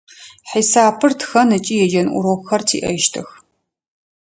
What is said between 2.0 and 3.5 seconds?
урокхэр тиӏэщтых.